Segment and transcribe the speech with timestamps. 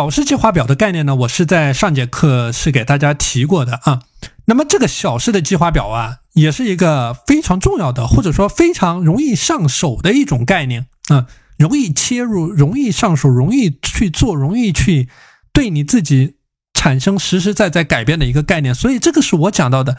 [0.00, 4.00] 小事计划表的概念呢，我是在上节课是给大家提过的啊。
[4.46, 11.26] 那么这个小事的计划表啊，也是一个非常重要的，或者说非常容易上手的一种概念啊，
[11.58, 15.10] 容易切入，容易上手，容易去做，容易去
[15.52, 16.36] 对你自己
[16.72, 18.74] 产生实实在在改变的一个概念。
[18.74, 19.98] 所以这个是我讲到的，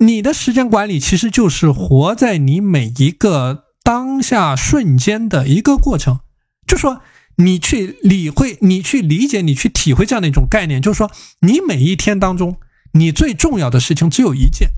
[0.00, 6.20] 你的时间管理其实就是活在你每一个当下瞬间的一个过程，
[6.66, 7.02] 就说。
[7.36, 12.56] 你去理会，你去理解，你去体会这样的一种概念，就是说，你每一天当中，
[12.92, 14.70] 你最重要的事情只有一件，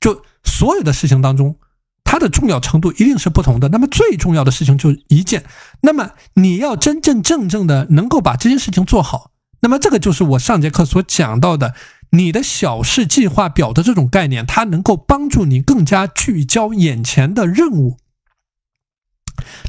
[0.00, 1.56] 就所有的事情当中，
[2.02, 3.68] 它的重要程度一定是不同的。
[3.68, 5.44] 那么最重要的事情就一件，
[5.82, 11.74] 那么你要真真正正的能够把这件事情做好，那么这个就是我上节课所讲到的，
[12.10, 17.98] 你的小事计划表的这种概念，它能够帮助你更加聚焦眼前的任务。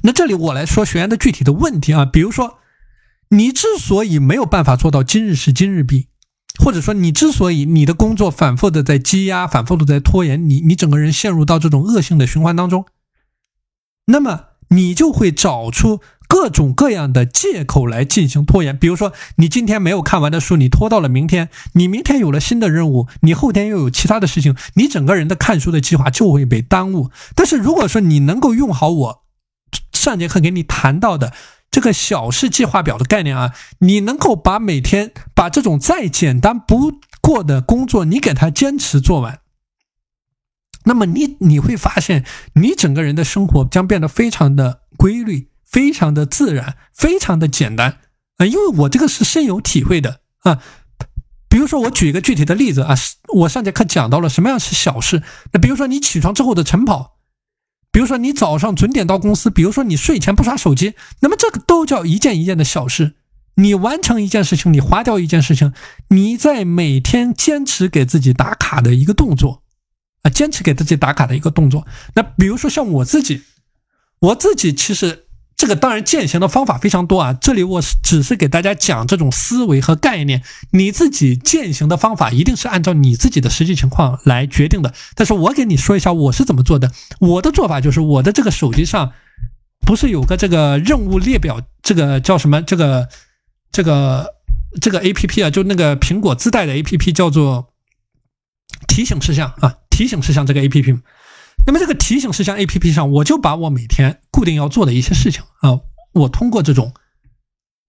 [0.04, 2.60] 那这里我来说学员的具体的问题啊，比如说，
[3.30, 6.08] 你之所以没有办法做到今日事今日毕，
[6.64, 12.86] 或者说你之所以你的工作反复的在积压，反复的在拖延，你你整个人陷入到这种恶性的循环当中，
[14.06, 18.78] 那么你就会找出各种各样的借口来进行拖延。
[18.78, 27.10] 比如说，你今天没有看完的书，你拖到了明天；你明天有了新的任务，你后天又有其他的事情，你整个人的看书的计划就会被耽误。
[27.34, 29.23] 但是如果说你能够用好我。
[30.04, 31.32] 上节课给你谈到的
[31.72, 39.40] 这个小事计划表的概念啊，你能够把每天把这种再简单不过的工作，你给他坚持做完，
[40.84, 48.00] 那么你你会发现，你整个人的生活将变得非常的规律，非常的自然，非常的简单
[48.40, 48.46] 啊！
[48.46, 50.62] 因为我这个是深有体会的啊。
[51.48, 52.94] 比如说，我举一个具体的例子啊，
[53.36, 55.24] 我上节课讲到了什么样是小事。
[55.54, 57.13] 那比如说，你起床之后的晨跑。
[57.94, 63.14] 比如说你早上准点到公司，比如说你睡前不刷手机，那么这个都叫一件一件的小事。
[63.56, 65.72] 你完成一件事情，你划掉一件事情，
[66.10, 69.64] 你在每天坚持给自己打卡的一个动作，
[70.24, 71.88] 啊，坚持给自己打卡的一个动作。
[72.16, 73.44] 那比如说像我自己，
[74.20, 75.28] 我自己其实。
[75.56, 80.42] 这个当然践行的方法非常多啊，这里我是只是给大家讲这种思维和概念，
[80.72, 84.94] 你自己践行的方法一定是按照你自己的实际情况来决定的。
[85.16, 89.14] 但是我给你说一下我是怎么做的，我的做法就是我的这个手机上
[89.86, 92.62] 不是有个这个任务列表，这个叫什么？
[92.62, 93.08] 这个
[93.72, 94.34] 这个
[94.82, 97.70] 这个 A P P 啊，就那个苹果自带的 A P P 叫做
[98.88, 100.98] 提醒事项啊，提醒事项这个 A P P。
[101.66, 105.80] 那么这个提醒事项 A P P 上，我就把我每天固定要做的一些事情啊，
[106.12, 106.94] 我通过这种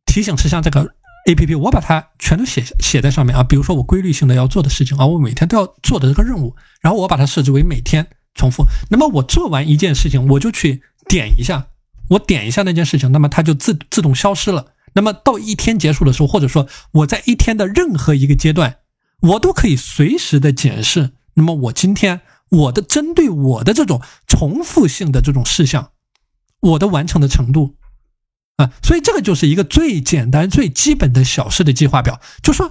[0.07, 0.95] 提醒事项这个
[1.27, 3.43] A P P，我把它全都写写在上面啊。
[3.43, 8.65] 比如说我规律性的要做的事情啊，我每天都要做的这个任务，然后我把它设置为每天重复。
[8.91, 11.67] 那么我做完一件事情，我就去点一下，
[12.11, 14.67] 我点一下那件事情，那么它就自自动消失了。
[14.93, 18.77] 那么到一天结束的时候，或者说我在一天的任何一个阶段，
[19.21, 21.11] 我都可以随时的检视。
[21.35, 22.21] 那么我今天。
[22.55, 25.91] 我的针对我的这种重复性的这种事项，
[26.61, 27.77] 我的完成的程度
[28.57, 32.21] 啊，所以这个就是一个最简单、最基本的小事的计划表。
[32.43, 32.71] 就说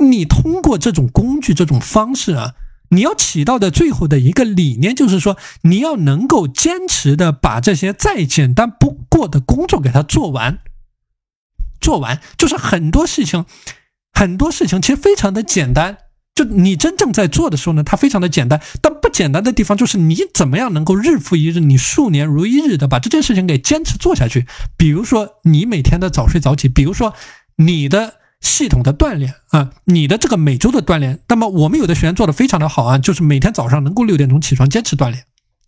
[0.00, 2.54] 你通过这种工具、这种方式啊，
[2.90, 10.60] 你要起到的最后的一个理念，就是说你要能够坚持的把这些再简单不过的工作给它做完。
[11.80, 13.44] 做完就是很多事情，
[14.12, 15.98] 很多事情其实非常的简单。
[16.34, 24.46] 就你真正在做的时候呢，它非常的简单，但不简单的地方就是你怎么样能够日复一日，你数年如一日的把这件事情给坚持做下去。
[24.76, 27.14] 比如说你每天的早睡早起，比如说
[27.56, 31.20] 你的系统的锻炼啊，你的这个每周的锻炼。
[31.28, 35.24] 那么我们有的学员做的非常的好啊，就是每天早上能够六点钟起床坚持锻炼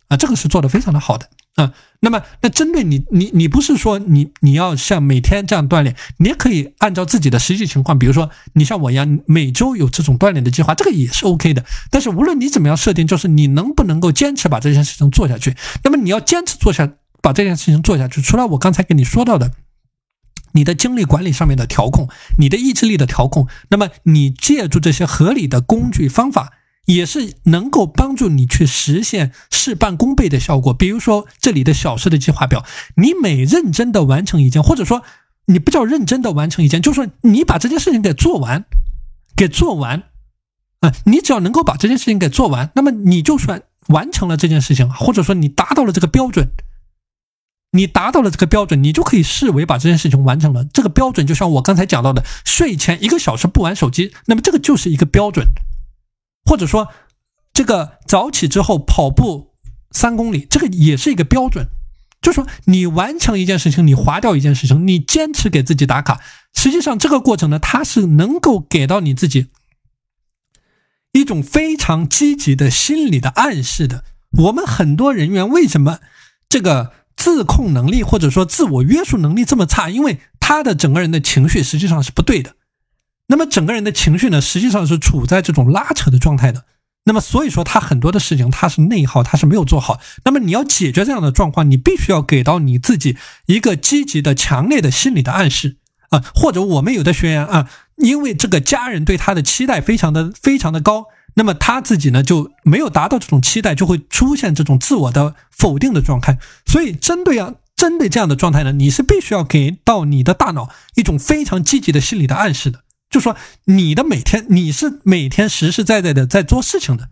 [0.07, 1.29] 啊，这个是做的非常的好的。
[1.55, 11.65] 啊，那么那针对你，你你不是说你你要像每天这样锻炼，你也可以按照自己的实际情况，比如说你像我一样每周有这种锻炼的计划，这个也是 OK 的。
[11.89, 15.55] 但是无论你怎么样设定，就是你能不能够坚持把这件事情做下去。
[15.83, 16.87] 那么你要坚持做下
[17.23, 19.51] 把这件事情做下去，除了我刚才跟你说到的，
[20.51, 26.53] 你的精力管理上面的调控，你的意志力的调控，那么你借助这些合理的工具方法。
[26.87, 30.73] 也是能够帮助你去实现事半功倍的效果。
[30.73, 35.03] 比如说这里的小事的计划表，你每认真的完成一件，或者说
[35.47, 38.63] 你不叫认真的完成一件，就是说你把这件事情给做完，
[39.35, 40.03] 给做完，
[40.79, 46.49] 啊，你只要能够把这件事情给做完，那么你就算完成了这件事情，或者说你达到了这个标准，
[47.73, 50.63] 你达到了这个标准，你就可以视为把这件事情完成了。
[50.63, 55.45] 这个标准就像我刚才讲到的，睡前一个小时不玩手机，那么这个就是一个标准。
[56.47, 56.87] 或者说，
[57.53, 59.53] 这个早起之后跑步
[59.91, 61.67] 三公里，这个也是一个标准。
[62.19, 66.19] 就说你完成一件事情，你划掉一件事情，你坚持给自己打卡，
[66.53, 69.47] 实际上这个过程呢，它是能够给到你自己
[71.11, 74.03] 一种非常积极的心理的暗示的。
[74.37, 75.99] 我们很多人员为什么
[76.49, 79.89] 这个自控能力或者说自我约束能力这么差？
[79.89, 82.56] 因为他的整个人的情绪实际上是不对的。
[83.27, 86.65] 那么整个人的情绪呢，实际上是处在这种拉扯的状态的。
[87.03, 89.99] 那么所以说，他很多的事情他是内耗，他是没有做好。
[90.25, 95.77] 那么你要解决这样的状况，你必须要给到你自己一个积极的、强烈的心理的暗示
[96.09, 96.21] 啊。
[96.35, 101.05] 或者我们有的学员啊，因为这个家人对他的期待非常的非常的高。
[101.35, 106.37] 那么他自己呢就没有达到这种期待，就会出现这种自我的否定的状态。
[106.65, 117.09] 所以针对啊，针对这样的状态呢，你是必须要给到你的大脑一种非常积极的心理的暗示的，就说你的每天你是每天实实在在的在做事情的，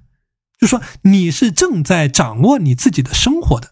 [0.60, 3.72] 就说你是正在掌握你自己的生活的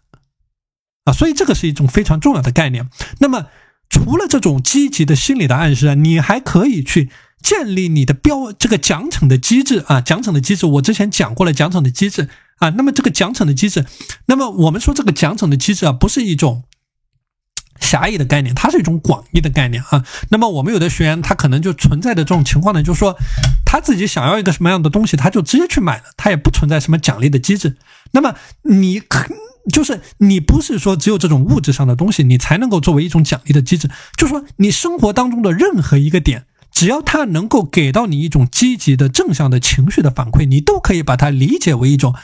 [1.06, 1.14] 啊。
[1.14, 2.90] 所以这个是一种非常重要的概念。
[3.20, 3.48] 那么
[3.90, 7.10] 除了这种积极的心理的暗示啊，你还可以去。
[7.44, 12.30] 建立你的标这个奖惩的机制啊，奖惩的机制，我之前讲过了，奖惩的机制
[12.60, 13.86] 啊，那么这个奖惩的机制，
[14.28, 16.64] 那么我们说这个奖惩的机制啊，不是一种
[17.80, 20.04] 狭义的概念，它是一种广义的概念啊。
[20.30, 23.18] 那么我们有的学员他可能就存在的这种情况呢，就是说
[23.66, 27.78] 他自己想要一个什么样的东西，他就直接去买了，他也不存在什么奖励的机制。
[28.12, 29.28] 那么你可
[29.72, 36.46] 就是你不是说只有这种物质上的东西，你才能够作为一种奖励的机制，就是说你生活当中的任何一个点。
[36.76, 42.16] 只要它能够给到你一种积极的正向的情绪的反馈，你都可以把它理解为一种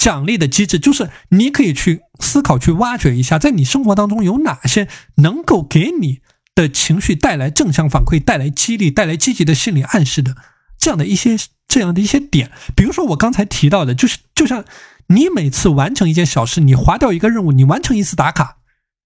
[0.00, 0.78] 奖励的机制。
[0.78, 6.20] 就是你可以去思考、去挖掘一下，在你生活当中有哪些能够给你
[6.54, 10.34] 的情绪带来正向反馈、带来激励、带来积极的心理暗示的
[10.78, 11.36] 这样的一些
[11.68, 12.50] 这样的一些点。
[12.74, 14.64] 比如说我刚才提到的，就是就像
[15.08, 18.56] 你每次完成一件小事，你划掉一个任务，你完成一次打卡，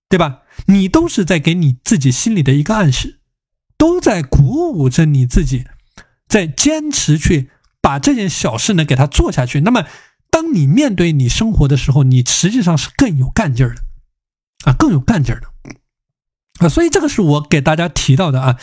[0.09, 0.43] 对吧？
[0.67, 3.21] 你都是在给你自己心里的一个暗示。
[3.77, 5.65] 都在鼓舞着你自己，
[6.29, 7.51] 在坚持去
[7.83, 9.61] 把这件小事呢给它做下去。
[9.61, 9.85] 那么，
[10.35, 13.83] 当你面对你生活的时候，你实际上是更有干劲儿的，
[14.65, 15.47] 啊，更有干劲儿的，
[16.59, 18.59] 啊，所以这个是我给大家提到的啊，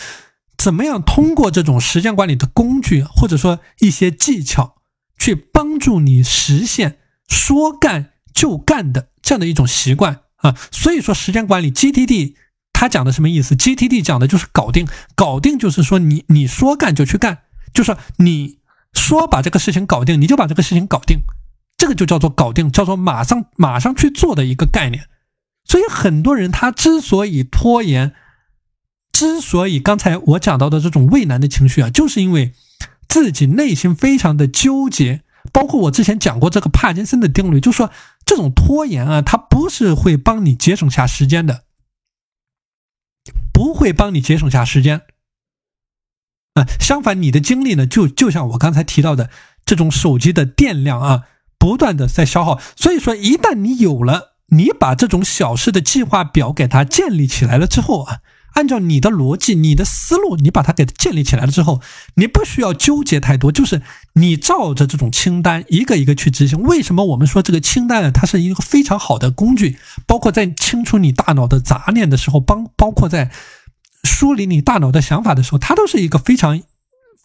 [0.57, 4.81] 怎么样通过这种时间管理的工具，或者说一些技巧，
[5.17, 6.97] 去帮助你实现
[7.29, 10.57] 说干就干的这样的一种习惯啊。
[10.73, 12.35] 所以说，时间管理 GTD。
[12.73, 14.85] 他讲的什么意思？GTD 讲的就是搞定，
[15.15, 18.57] 搞定就是说你你说干就去干，就是你
[18.91, 21.19] 说把这个事情搞定，你就把这个事情搞定，
[21.81, 25.09] 这个就叫做搞定，叫做马上马上去做的一个概念。
[25.65, 28.13] 所以很多人他之所以拖延，
[29.11, 32.53] 之所以刚才我讲到的这种畏难的情绪啊，就是因为
[33.09, 35.23] 自己内心非常的纠结。
[35.51, 37.89] 包括我之前讲过这个帕金森的定律，就说
[38.27, 41.63] 这种拖延啊，它不是会帮你节省下时间的。
[43.51, 45.01] 不会帮你节省下时间，
[46.53, 49.31] 啊，相反，你的精力呢，就就像我刚才提到的，
[49.65, 51.23] 这种手机的电量啊，
[51.61, 52.59] 不断的在消耗。
[52.75, 58.17] 所以说，一旦你有了，你把这种小事的计划表给它建立起来了之后啊。
[58.55, 61.79] 按照你的逻辑、你的思路，你把它给建立起来了之后，
[62.15, 63.81] 你不需要纠结太多，就是
[64.15, 66.61] 你照着这种清单一个一个去执行。
[66.63, 68.11] 为什么我们说这个清单呢？
[68.11, 73.31] 它是一个非常好的工具，包括在清除你大脑的杂念的时候，帮包括在
[74.03, 76.61] 梳理你大脑的想法的时候，它都是一个非常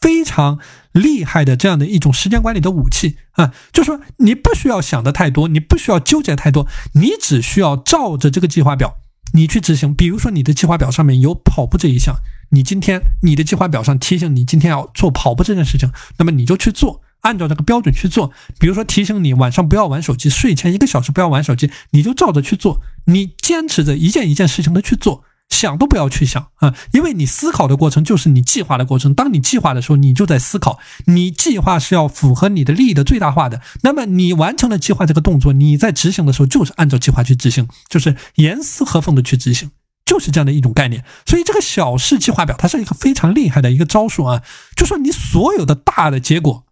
[0.01, 0.59] 非常
[0.93, 3.53] 厉害的这样的一种时间管理的武器啊。
[3.73, 8.99] 就说你不需要想的太多，你不需要纠结太多，你只需要照着这个计划表。
[9.33, 12.15] 你去执行，比如说你的计划表上面有跑步这一项，
[12.53, 18.33] 你今天你的计划表上提醒你今天要做跑步这件事情，那么你就去做，按照这个标准去做。
[18.59, 25.25] 比如说提醒你晚上不要玩手机，睡前一个小时不要玩手机，你就照着去做，你坚持着一件一件事情的去做。
[25.49, 29.15] 想都不要去想啊，因为你思考的过程就是你计划的过程。
[29.15, 30.79] 当你计划的时候，你就在思考。
[31.07, 33.63] 你计划是要符合你的利益的最大化的。
[33.83, 39.71] 那么你完成了计划这个动作，你在执行的时候就是按照计划去执行，就是严丝合缝的去执行，
[40.05, 41.05] 就是这样的一种概念。
[41.25, 44.43] 所以这个小事计划表它是一个非常厉害的一个招数啊。
[44.77, 46.67] 就说你所有的大的结果，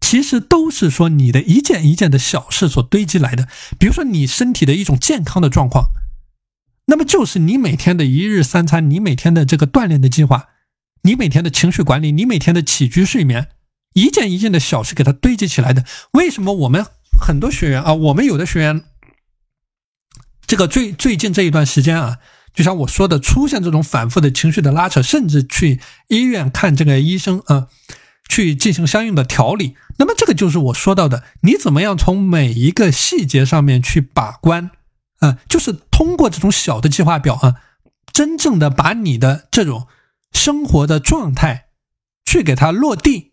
[0.00, 3.48] 其实都是说你的一件一件的小事所堆积来的。
[3.78, 5.90] 比如说你身体的一种健康的状况。
[6.86, 10.50] 那么就是你每天的一日三餐，你每天的这个锻炼的计划，
[11.02, 13.48] 你每天的情绪管理，你每天的起居睡眠，
[13.94, 15.84] 一件一件的小事给它堆积起来的。
[16.12, 16.86] 为什么我们
[17.20, 18.84] 很多学员啊，我们有的学员，
[20.46, 22.18] 这个最最近这一段时间啊，
[22.54, 27.66] 就像我说的，出现这种反复的情绪的拉扯，甚至去医院看这个医生啊，
[28.28, 29.76] 去进行相应的调理。
[29.98, 34.70] 那么这个就是我说到的，你怎么样从每一个细节上面去把关。
[35.20, 37.54] 啊，就是通过这种小的计划表啊，
[38.12, 39.86] 真正的把你的这种
[40.32, 41.66] 生活的状态
[42.24, 43.32] 去给它落地，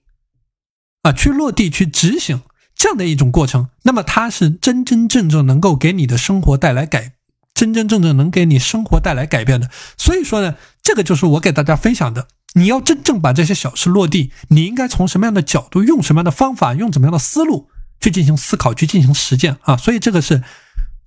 [1.01, 2.41] 啊，去落地去执行
[2.75, 7.13] 这样的一种过程，那么它是真真正正能够给你的生活带来改，
[7.53, 9.69] 真真正正能给你生活带来改变的。
[9.97, 12.27] 所以说呢，这个就是我给大家分享的。
[12.55, 19.75] 你要真正把这些小事落地，你应该从什么样的角度，用什么样的方法，用怎么样的思路去进行思考，去进行实践啊？
[19.75, 20.43] 所以这个是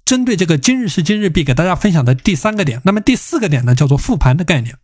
[0.06, 2.80] 针对这个今日事今日毕给大家分享的第三个点。
[2.84, 4.76] 那么第四个点呢，叫做复盘的概念。